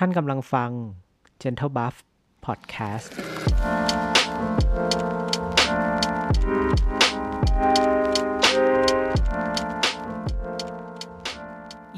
[0.00, 0.70] ท่านกำลังฟัง
[1.42, 1.94] Gentle Buff
[2.44, 3.08] Podcast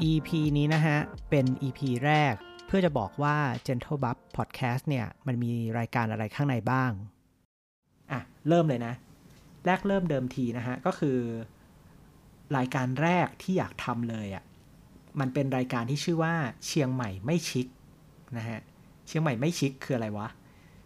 [0.09, 0.97] EP นี้นะฮะ
[1.29, 2.33] เป็น EP แรก
[2.67, 3.37] เพื่อจะบอกว่า
[3.67, 6.91] Gentle Buff Podcast เนี่ย มันมีรายการอะไรข้างในบ้าง
[8.11, 8.93] อะ เริ่มเลยนะ
[9.65, 11.17] แรกเริ่มเดิมทีนะฮะ ก็คือ
[12.57, 14.43] รายการแรกที่อยากทำเลยอะ่ะ
[15.19, 16.33] มันเป็นรายการที่ชื่อว่า
[16.65, 17.67] เชียงใหม่ไม่ชิค
[18.37, 18.59] นะฮะ
[19.07, 20.27] เชียงใหม่ไม่ชิคคืออะไรวะ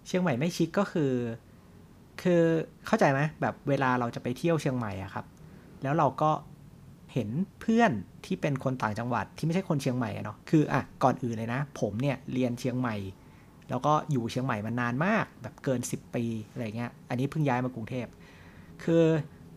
[0.08, 1.12] เชียงใหม่ไม่ชิคก็คือ
[2.22, 2.42] คือ
[2.88, 5.26] เข้าใจไหมแบบเวลาเราจะไปเที่ยวเชียงใหม่อะครับ
[5.84, 6.32] แล้วเราก็
[7.14, 7.30] เห็น
[7.62, 7.92] เพื่อน
[8.26, 12.96] ที่เป็นคนต่างจังหวัดที่ไม่ใช่คนเชียงใหม่เนาะ คืออะก่อนอื่นเลยนะ ผมเนี่ยเรียนเชียงใหม่
[13.70, 18.08] แล้วก็อยู่เชียงใหม่มานานมาก แบบเกิน 10 ปีอะไรเงี้ย อันนี้เพิ่งย้ายมากรุงเทพ
[18.84, 19.04] คือ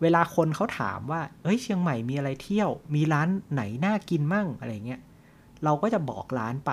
[0.01, 5.01] เวลาคนเขาถามว่าเฮ้ย เชียงใหม่มีอะไรเที่ยว มีร้านไหนน่ากินมั่งอะไรเงี้ย
[5.63, 6.71] เราก็จะบอกร้านไป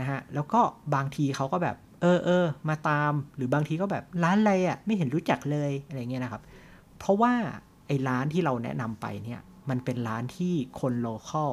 [0.00, 0.60] นะฮะแล้วก็
[0.94, 6.42] บางทีเขาก็แบบเออเออมาตามหรือบางทีก็แบบร้านอะไรอะ่ะไม่เห็นรู้จักเลยอะไรเงี้ยนะครับ
[6.98, 7.32] เพราะว่า
[7.86, 11.52] ไอ้ร้านที่เราแนะนำไปเนี่ยมันเป็นร้านที่คนโลคอล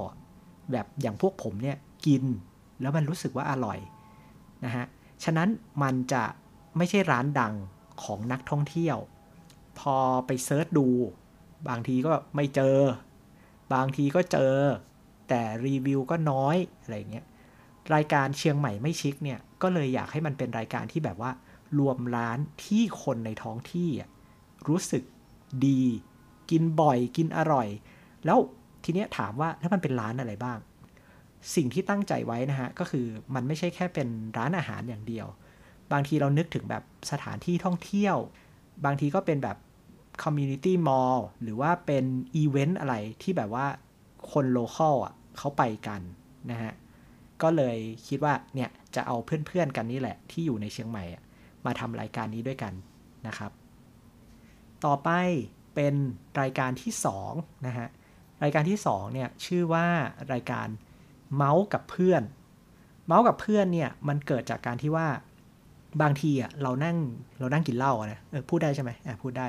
[0.71, 2.23] แบบอย่างพวกผมเนี่ยกิน
[2.81, 3.79] แล้วมันรู้สึกว่าอร่อย
[4.65, 4.85] นะฮะ
[5.23, 5.49] ฉะนั้น
[5.83, 6.23] มันจะ
[6.77, 7.53] ไม่ใช่ร้านดัง
[8.03, 8.97] ของนักท่องเที่ยว
[9.79, 9.95] พอ
[10.25, 10.87] ไปเซิร์ชดู
[11.69, 12.77] บางทีก็ไม่เจอ
[13.73, 14.53] บางทีก็เจอ
[15.29, 17.25] แต่รีวิวก็น้อยอะไรเงี้ย
[17.95, 21.31] รายการเชียงใหม่ไม่ชิคเนี่ยก็เลยอยากให้มันเป็นรายการที่แบบว่า
[21.79, 23.89] รวมร้านที่คนในท้องที่
[24.67, 25.03] รู้สึก
[25.65, 25.81] ดี
[26.51, 27.67] กินบ่อยกินอร่อย
[28.25, 28.39] แล้ว
[28.83, 30.57] ทีเนี้ยถามว่าแล้วมันเป็นร้านอะไรบ้าง
[31.55, 35.27] สิ่งที่ตั้งใจไว้นะฮะก็คือมันไม่ใช่แค่เป็นร้านอาหารอย่างเดียว
[35.91, 38.17] บางทีเรานึกถึงแบบสถานที่ท่องเที่ยว
[38.85, 39.57] บางทีก็เป็นแบบ
[40.23, 43.65] community mall หรือว่าเป็นอีเวนต์อะไรที่แบบว่า
[44.31, 46.01] คน local อะเขาไปกัน
[46.51, 46.71] นะฮะ
[47.41, 51.03] ก็เลยคิดว่าเนี่ยจะเอาเพื่อนๆกันนี่แหละ ที่อยู่ในเชียงใหม่
[51.65, 52.73] มาทำรายการนี้ด้วยกัน
[53.27, 53.51] นะครับ
[54.85, 55.09] ต่อไป
[55.75, 55.95] เป็น
[56.41, 56.91] รายการที่
[57.29, 57.87] 2นะฮะ
[58.43, 59.85] รายการที่2เนี่ยชื่อว่า
[60.33, 60.67] รายการ
[61.35, 62.21] เมาส์กับเพื่อน
[63.05, 65.07] เมาส์กับเพื่อนเนี่ยมันเกิดจากการที่ว่า
[66.01, 66.97] บางทีอะเรานั่ง
[67.39, 69.47] เรานั่งกินเหล้านะเออพูดได้ใช่ไหมอะพูดได้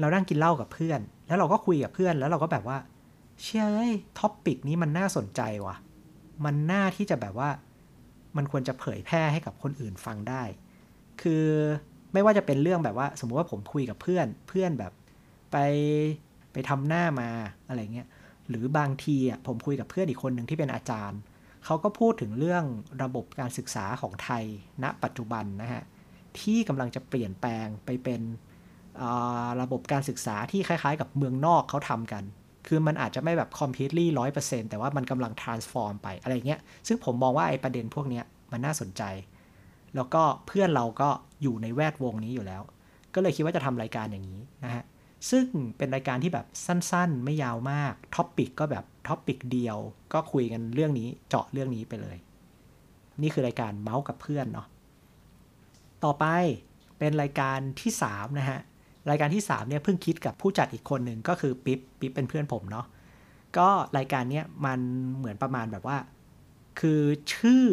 [0.00, 2.78] เรานั่งกินเหล้ากับเพื่อน แล้วเราก็คุยกับเพื่อนแล้วเราก็แบบว่า
[3.42, 5.76] เชี่ยเอ้ย topic นี้มันน่าสนใจว่ะ
[6.44, 7.50] มันน่าที่จะแบบว่า
[8.36, 10.42] มันควรจะเผยแพร่ให้กับคนอื่นฟังได้
[11.22, 11.46] คือ
[12.12, 14.92] ไม่ว่าจะเป็นเรื่องแบบว่า สมมุติว่าผมคุยกับเพื่อนเพื่อนแบบ
[15.52, 15.56] ไป
[16.52, 17.30] ไปทำหน้ามา
[17.68, 18.08] อะไรเงี้ย
[18.48, 21.20] หรือบางทีอะผมคุยกับเพื่อนอีกคนหนึ่งที่เป็นอาจารย์
[21.64, 22.64] เขาก็พูดถึงเรื่อง
[23.02, 24.44] ระบบการศึกษาของไทย
[24.82, 25.82] ณปัจจุบันนะฮะ
[26.40, 28.20] ที่กำลังจะเปลี่ยนแปลงไปเป็น
[29.60, 32.24] ระบบการศึกษาที่คล้ายๆ กับเมืองนอกเขาทำกัน
[32.66, 39.02] คือมันอาจจะไม่แบบ completely ร้อยเปอร์เซ็นต์แต่ว่ามันกำลัง transform ไปอะไรเงี้ย ซึ่งผมมองว่าไอ้ประเด็นพวกนี้มันน่าสนใจ
[39.94, 41.08] แล้วก็เพื่อนเราก็
[41.42, 42.62] อยู่ในแวดวงนี้อยู่แล้ว
[43.14, 44.84] ก็เลยคิดว่าจะทำรายการอย่างนี้นะฮะ
[45.30, 45.44] ซึ่ง
[45.78, 49.76] เป็นรายการที่แบบสั้นๆ ไม่ยาวมาก topic ก็แบบ topic เดียว
[50.12, 52.16] ก็คุยกันเรื่องนี้เจาะเรื่องนี้ไปเลย
[53.22, 54.66] นี่คือรายการเมาส์กับเพื่อนเนาะ
[56.04, 56.26] ต่อไป
[56.98, 58.60] เป็นรายการที่3นะฮะ
[59.10, 62.86] รายการที่3เนี่ยเพิ่งคิดกับผู้จัดอีกคนหนึ่งก็คือปิ๊บปิ๊บเป็นเพื่อนผมเนาะ
[63.58, 63.68] ก็
[63.98, 64.78] รายการเนี้ยมัน
[65.16, 65.96] เหมือนประมาณแบบว่า
[66.80, 67.00] คือ
[67.32, 67.64] ชื่อ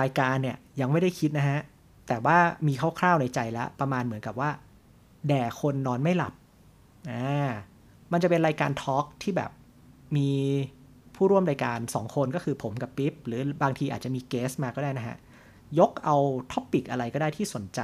[0.00, 1.60] รายการเนี่ยยังไม่ได้คิดนะฮะ
[2.08, 4.50] แต่ว่ามีคร่าวๆในใจแล้ว ประมาณเหมือนกับว่า
[5.28, 6.32] แด่คนนอนไม่หลับ
[7.10, 7.50] อ่า
[8.12, 9.50] มันจะเป็นรายการ talk ที่แบบ
[10.16, 10.30] มี
[11.14, 15.16] ผู้ร่วมรายการ 2 คนก็คือผมกับปิ๊บหรือบางทีอาจจะมี guest มาก็ได้นะฮะ
[15.78, 16.16] ยกเอา
[16.52, 17.80] topic อะไรก็ได้ที่สนใจ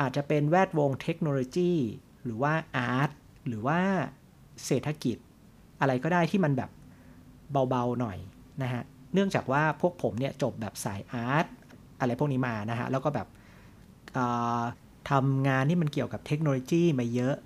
[0.00, 1.72] อาจจะเป็นแวดวงเทคโนโลยี
[2.24, 3.10] หรือว่า art
[3.48, 3.80] หรือว่า
[4.66, 5.16] เศรษฐกิจ
[5.80, 6.70] อะไรก็ได้ที่มันแบบ
[7.70, 8.18] เบาๆหน่อย
[8.62, 8.82] นะฮะ
[9.14, 11.46] เนื่องจากว่าพวกผมเนี่ยจบแบบสายอาร์ต
[12.00, 13.28] อะไรพวกนี้มานะฮะแล้วก็แบบ
[15.10, 17.36] ทำงานที่มันเกี่ยวกับเทคโนโลยีมาเยอะ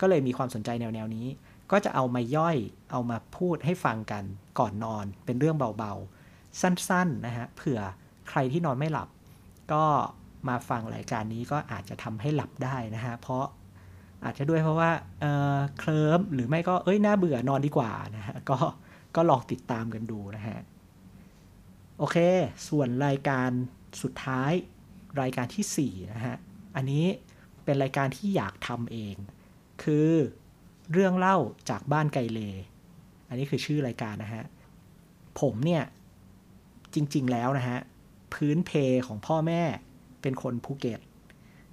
[0.00, 1.26] ก็เลยมีความสนใจแนวๆนี้
[1.70, 2.56] ก็จะเอามาย่อย
[2.92, 4.24] เอามาพูดให้ฟังกัน
[4.58, 7.80] ก่อนนอน เป็นเรื่องเบาๆ สั้นๆนะฮะเผื่อ
[8.28, 9.08] ใครที่นอนไม่หลับ
[9.72, 9.84] ก็
[10.48, 13.44] มาฟังรายการนี้ก็อาจจะทำให้หลับได้นะฮะ เพราะ
[14.24, 14.90] อาจจะด้วยเพราะว่า
[15.20, 18.58] เเคลิ้มหรือไม่ก็เอ้ยน่าเบื่อนอนดีกว่านะฮะ ก็
[19.16, 20.58] ก็ลองติดตามกันดูนะฮะ
[21.98, 22.16] โอเค
[22.68, 23.48] ส่วนรายการ
[24.02, 24.52] สุดท้าย
[25.20, 26.36] รายการที่4นะฮะ
[26.76, 27.04] อันนี้
[27.64, 29.14] เป็นรายการที่อยากทำเอง
[29.82, 30.10] คือ
[30.92, 31.36] เรื่องเล่า
[31.70, 32.40] จากบ้านไกลเล
[33.28, 34.44] อันนี้คือชื่อรายการนะฮะ
[35.40, 35.82] ผมเนี่ย
[36.94, 37.78] จริง ๆ แล้วนะฮะ
[38.34, 38.70] พื้นเพ
[39.06, 39.62] ของพ่อแม่
[40.22, 41.00] เป็นคนภูเก็ต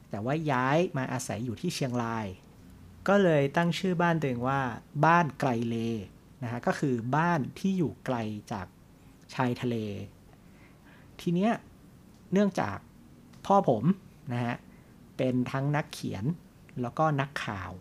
[0.10, 2.26] แต่ว่าย้ายมาอาศัยอยู่ที่เชียงราย
[3.08, 4.62] ก็เลยตั้งชื่อบ้านตัวเองว่า
[5.06, 5.76] บ้านไกลเล
[6.44, 8.18] นะฮะก็คือบ้านที่อยู่ไกล
[8.52, 8.68] จาก
[9.34, 9.76] ชายทะเล
[11.22, 11.52] ทีเนี้ย
[12.34, 12.78] เนื่องจาก
[13.46, 13.84] พ่อผม
[14.34, 14.56] นะฮะ
[15.18, 16.24] เป็นทั้งนักเขียน
[16.82, 17.72] แล้วก็นักข่าว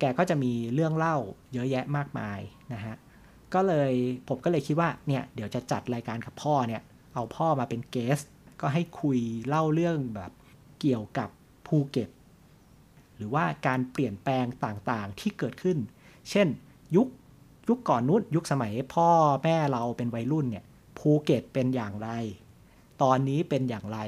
[0.00, 1.16] แกก็จะมีเรื่องเล่า
[1.52, 2.40] เยอะแยะมากมาย
[2.72, 2.94] นะฮะ
[3.54, 3.92] ก็เลย
[4.28, 6.82] ผมก็เลยคิดว่าเนี่ยเดี๋ยวจะจัดรายการกับพ่อเนี่ย
[7.14, 8.20] เอาพ่อมาเป็น guest
[8.60, 9.18] ก็ให้คุย
[9.48, 10.32] เล่าเรื่องแบบ
[10.80, 11.28] เกี่ยวกับ
[11.66, 12.10] ภูเก็ต
[13.16, 15.78] หรือว่าการเปลี่ยนแปลงต่างๆที่เกิดขึ้น
[16.30, 16.48] เช่น
[16.96, 17.08] ยุค
[17.68, 19.08] ยุคก่อนนู้นยุคสมัยพ่อ
[19.44, 20.64] แม่เราเป็นวัยรุ่นเนี่ย
[20.98, 22.10] ภูเก็ตเป็นอย่างไร
[23.02, 23.98] ตอนนี้เป็นอย่างไร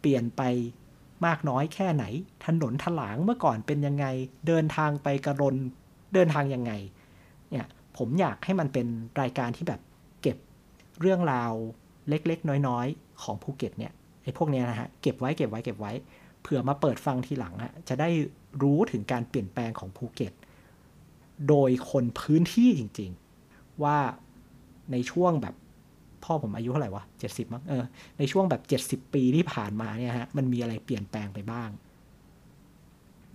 [0.00, 0.42] เปลี่ยนไป
[1.26, 2.04] มากน้อยแค่ไหน
[2.46, 4.06] ถนนถลางเมื่อก่อนเป็นยังไง
[4.46, 5.56] เดินทางไปกะรน
[6.14, 6.72] เดินทางยังไง
[7.50, 7.66] เนี่ย
[7.96, 8.86] ผมอยากให้มันเป็น
[9.20, 9.80] รายการที่แบบ
[10.22, 10.36] เก็บ
[11.00, 11.52] เรื่องราว
[12.08, 13.92] เล็กๆ น้อยๆ ของภูเก็ตเนี่ย
[14.22, 15.92] ไอ้พวกเนี้ยนะฮะเก็บไว้เก็บไว้เก็บไว้
[16.42, 18.08] เผื่อมาเปิดฟังทีหลังอะจะได้
[18.62, 20.32] รู้ถึงการเปลี่ยนแปลงของภูเก็ต
[21.48, 23.10] โดยคนพื้นที่จริง
[23.46, 23.98] ๆ ว่า
[24.92, 25.54] ในช่วงแบบ
[26.24, 27.84] พ่อผมอายุเท่าไหร่วะเจ็ดสิบมั้งเออ
[28.18, 31.68] ในช่วงแบบเจ็ดสิบปีที่ผ่านมาเนี่ยฮะมันมีอะไรเปลี่ยนแปลงไปบ้าง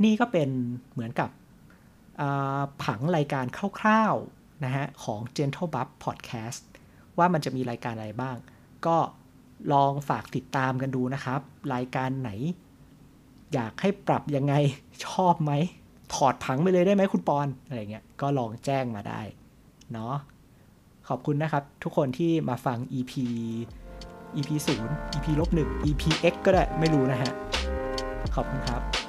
[0.03, 0.49] นี่ก็เป็น
[0.93, 1.29] เหมือนกับ
[2.83, 3.45] ผังรายการ
[3.79, 6.61] คร่าวๆนะฮะของ Gentle Buff Podcast
[7.17, 8.35] ว่ามันจะมีรายการอะไรบ้าง
[8.85, 8.97] ก็
[9.73, 11.39] ลองฝากติดตามกันดูนะครับ
[11.73, 12.31] รายการไหน
[13.53, 14.53] อยากให้ปรับยังไง
[15.05, 15.51] ชอบไหม
[16.13, 19.21] ถอดผังไปเลยได้ไหมคุณปอนอะไรเงี้ยก็ลองแจ้งมาได้
[19.93, 20.15] เนาะ
[21.07, 23.13] ขอบคุณนะครับ ทุกคนที่มาฟัง EP
[24.35, 24.49] EP
[24.85, 27.31] 0 EP ลบ1 EP X ก็ได้ไม่รู้นะฮะ
[28.35, 29.04] ขอบคุณครับ